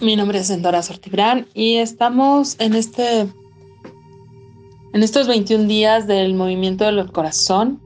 [0.00, 3.28] Mi nombre es Endora Sortibrán y estamos en este
[4.92, 7.80] en estos 21 días del movimiento del corazón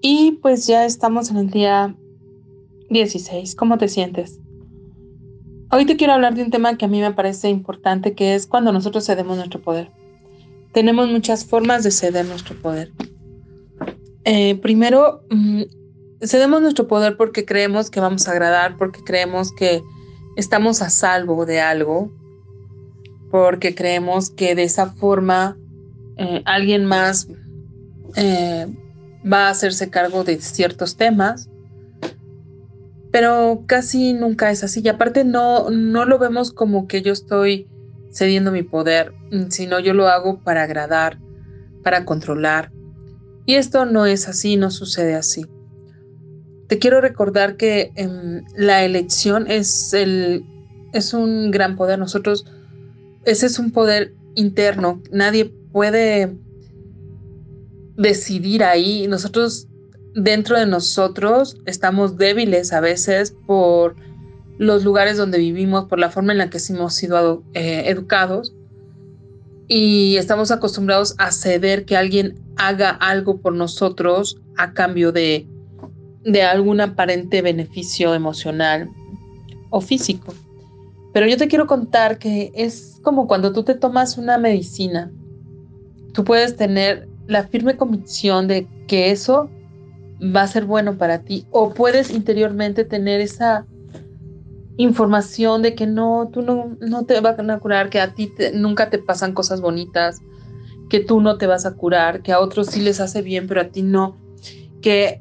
[0.00, 1.96] y pues ya estamos en el día
[2.90, 3.54] 16.
[3.54, 4.38] ¿Cómo te sientes?
[5.70, 8.46] Hoy te quiero hablar de un tema que a mí me parece importante, que es
[8.46, 9.90] cuando nosotros cedemos nuestro poder.
[10.72, 12.92] Tenemos muchas formas de ceder nuestro poder.
[14.24, 15.62] Eh, primero, mm,
[16.22, 19.82] cedemos nuestro poder porque creemos que vamos a agradar, porque creemos que
[20.36, 22.10] estamos a salvo de algo,
[23.30, 25.56] porque creemos que de esa forma
[26.16, 27.28] eh, alguien más
[28.16, 28.66] eh,
[29.30, 31.48] va a hacerse cargo de ciertos temas
[33.12, 34.80] pero casi nunca es así.
[34.82, 37.68] Y aparte no, no lo vemos como que yo estoy
[38.10, 39.12] cediendo mi poder,
[39.50, 41.18] sino yo lo hago para agradar,
[41.84, 42.72] para controlar.
[43.44, 45.44] Y esto no es así, no sucede así.
[46.72, 49.92] Te quiero recordar que em, la elección es,
[51.12, 51.98] un gran poder.
[51.98, 52.46] Nosotros,
[53.26, 55.02] ese es un poder interno.
[55.10, 56.34] Nadie puede
[57.98, 59.06] decidir ahí.
[59.06, 59.68] Nosotros
[60.14, 63.94] dentro de nosotros estamos débiles a veces por
[64.56, 68.54] los lugares donde vivimos, por la forma en la que hemos sido eh, educados
[69.68, 75.51] y estamos acostumbrados a ceder que alguien haga algo por nosotros a cambio de,
[76.24, 78.88] de algún aparente beneficio emocional
[79.70, 80.34] o físico.
[81.12, 85.10] Pero yo te quiero contar que es como cuando tú te tomas una medicina.
[86.12, 89.50] Tú puedes tener la firme convicción de que eso
[90.22, 93.66] va a ser bueno para ti o puedes interiormente tener esa
[94.76, 98.90] información de que no, tú no, no te van a curar, que a ti nunca
[98.90, 100.20] te pasan cosas bonitas,
[100.88, 103.60] que tú no te vas a curar, que a otros sí les hace bien, pero
[103.60, 104.16] a ti no,
[104.80, 105.20] que,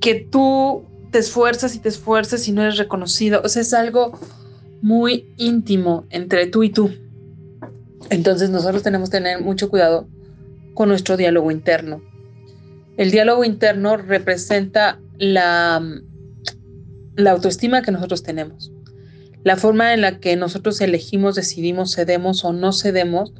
[0.00, 3.40] que tú te esfuerzas y te esfuerzas y no eres reconocido.
[3.44, 4.18] O sea, es algo
[4.82, 6.90] muy íntimo entre tú y tú.
[8.10, 10.06] Entonces nosotros tenemos que tener mucho cuidado
[10.74, 12.02] con nuestro diálogo interno
[12.96, 15.82] el diálogo interno representa la,
[17.26, 18.72] autoestima que nosotros tenemos.
[19.42, 23.32] La forma en la que nosotros elegimos, decidimos, cedemos o no cedemos,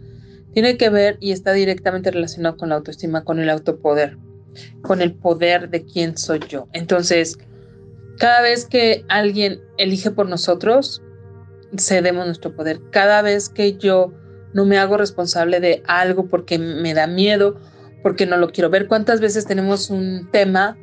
[0.53, 4.19] tiene que ver y está directamente relacionado con la autoestima, con el autopoder,
[4.83, 6.69] con el poder de quién soy yo.
[6.73, 7.39] Entonces,
[8.19, 11.03] cada vez que alguien elige por nosotros,
[11.79, 12.81] cedemos nuestro poder.
[12.91, 14.13] Cada vez que yo
[14.53, 17.61] no me hago responsable de algo porque me da miedo
[18.03, 18.87] porque no lo quiero ver.
[18.87, 20.77] ¿Cuántas veces tenemos un tema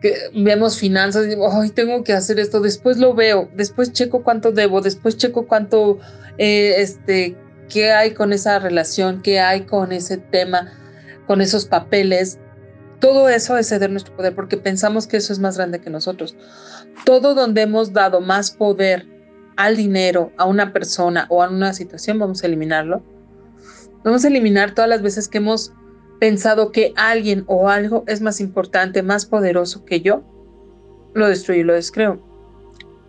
[0.00, 4.22] que vemos finanzas y digo, ay, tengo que hacer esto, después lo veo, después checo
[4.22, 5.98] cuánto debo, después checo cuánto,
[6.38, 7.36] eh, este,
[7.68, 10.72] qué hay con esa relación, qué hay con ese tema,
[11.26, 12.38] con esos papeles.
[13.00, 16.36] Todo eso es ceder nuestro poder porque pensamos que eso es más grande que nosotros.
[17.04, 19.06] Todo donde hemos dado más poder
[19.56, 23.02] al dinero, a una persona o a una situación, vamos a eliminarlo.
[24.04, 25.72] Vamos a eliminar todas las veces que hemos
[26.18, 30.22] pensado que alguien o algo es más importante, más poderoso que yo,
[31.14, 32.20] lo destruyo y lo descreo.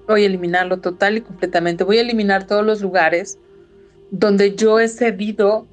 [0.07, 1.83] Voy a eliminarlo total y completamente.
[1.83, 3.37] Voy a eliminar todos los lugares
[4.09, 5.67] donde yo he cedido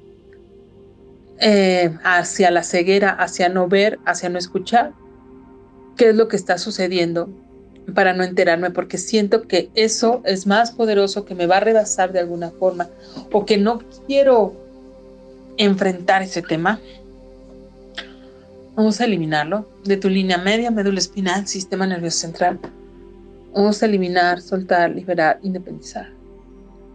[1.39, 4.93] eh, hacia la ceguera, hacia no ver, hacia no escuchar
[5.95, 7.29] qué es lo que está sucediendo
[7.93, 12.11] para no enterarme, porque siento que eso es más poderoso, que me va a rebasar
[12.11, 12.87] de alguna forma,
[13.31, 14.53] o que no quiero
[15.57, 16.79] enfrentar ese tema.
[18.75, 22.59] Vamos a eliminarlo de tu línea media, médula espinal, sistema nervioso central.
[23.53, 26.07] Vamos a eliminar, soltar, liberar, independizar.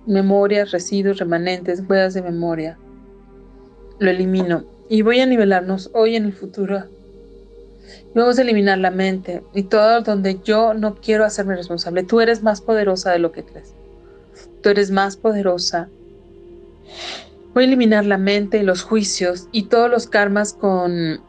[0.07, 2.79] Memorias, residuos, remanentes, huellas de memoria.
[3.99, 4.65] Lo elimino.
[4.89, 6.85] Y voy a nivelarnos hoy en el futuro.
[8.15, 12.05] Vamos a eliminar la mente y todo donde yo no quiero hacerme responsable.
[12.05, 13.75] Tú eres más poderosa de lo que crees.
[14.63, 15.89] Tú eres más poderosa.
[17.55, 21.21] Voy a eliminar la mente y los juicios y todos los karmas con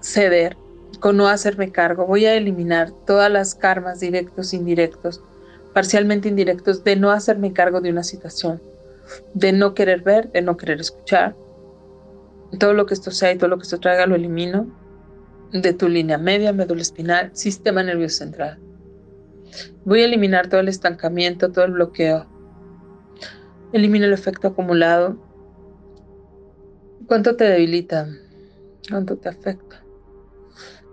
[0.00, 0.56] ceder,
[1.00, 2.06] con no hacerme cargo.
[2.06, 5.20] Voy a eliminar todas las karmas directos, indirectos,
[5.72, 8.60] parcialmente indirectos, de no hacerme cargo de una situación,
[9.34, 11.34] de no querer ver, de no querer escuchar.
[12.58, 14.66] Todo lo que esto sea y todo lo que esto traiga lo elimino
[15.52, 18.58] de tu línea media, médula espinal, sistema nervioso central.
[19.84, 22.26] Voy a eliminar todo el estancamiento, todo el bloqueo.
[23.72, 25.16] Elimina el efecto acumulado.
[27.06, 28.08] ¿Cuánto te debilita?
[28.88, 29.84] ¿Cuánto te afecta?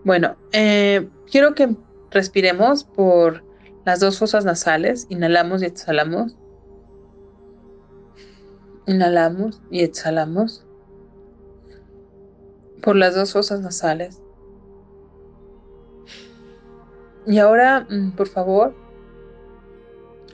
[0.04, 1.76] Bueno, eh, quiero que
[2.12, 3.44] respiremos por
[3.86, 5.08] las dos fosas nasales.
[5.10, 6.36] Inhalamos y exhalamos.
[8.88, 10.66] Inhalamos y exhalamos.
[12.82, 14.22] Por las dos fosas nasales.
[17.28, 18.74] Y ahora, mm, por favor,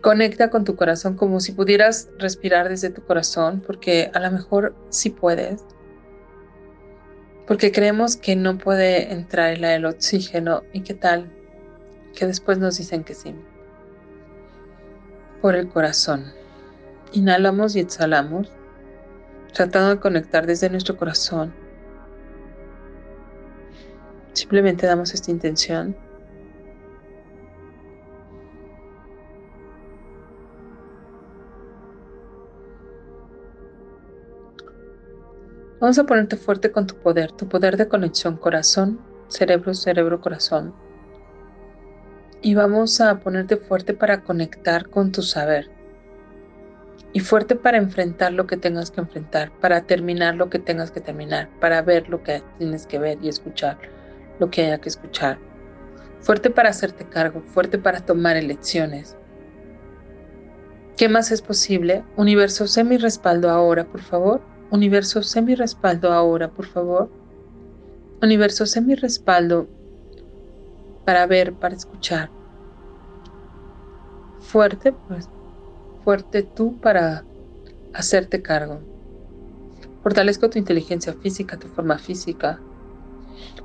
[0.06, 4.76] Conecta con tu corazón como si pudieras respirar desde tu corazón, porque a lo mejor
[4.90, 5.66] sí puedes.
[7.48, 11.34] Porque creemos que no puede entrar el oxígeno y qué tal
[12.16, 13.34] que después nos dicen que sí.
[15.42, 16.32] Por el corazón.
[17.12, 18.52] Inhalamos y exhalamos,
[19.54, 21.52] tratando de conectar desde nuestro corazón.
[24.36, 25.96] Simplemente damos esta intención.
[35.80, 39.00] Vamos a ponerte fuerte con tu poder, tu poder de conexión corazón,
[39.30, 40.74] cerebro, cerebro, corazón.
[42.42, 45.70] Y vamos a ponerte fuerte para conectar con tu saber.
[47.14, 51.00] Y fuerte para enfrentar lo que tengas que enfrentar, para terminar lo que tengas que
[51.00, 53.78] terminar, para ver lo que tienes que ver y escuchar
[54.40, 55.38] lo que haya que escuchar.
[56.22, 59.16] Fuerte para hacerte cargo, fuerte para tomar elecciones.
[60.98, 62.04] ¿Qué más es posible?
[62.16, 64.42] Universo, sé mi respaldo ahora, por favor.
[64.72, 67.10] Universo, sé mi respaldo ahora, por favor.
[68.22, 69.68] Universo, sé mi respaldo
[71.06, 72.32] para ver, para escuchar.
[74.40, 75.30] Fuerte, pues,
[76.04, 77.26] fuerte tú para
[77.94, 78.80] hacerte cargo.
[80.02, 82.60] Fortalezco tu inteligencia física, tu forma física.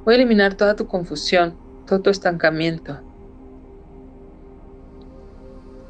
[0.05, 1.55] Voy a eliminar toda tu confusión,
[1.87, 2.99] todo tu estancamiento.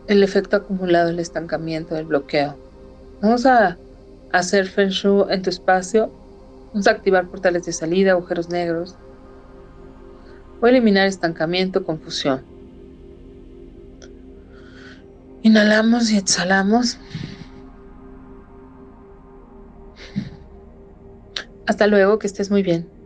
[0.06, 2.56] El efecto acumulado, el estancamiento, el bloqueo.
[3.22, 3.78] Vamos a
[4.32, 6.10] hacer Feng Shui en tu espacio.
[6.72, 8.96] Vamos a activar portales de salida, agujeros negros.
[10.60, 12.42] Voy a eliminar estancamiento, confusión.
[15.42, 16.98] Inhalamos y exhalamos.
[21.66, 22.99] Hasta luego, que estés muy bien.